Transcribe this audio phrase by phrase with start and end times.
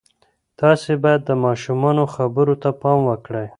[0.59, 3.47] تاسې باید د ماشومانو خبرو ته پام وکړئ.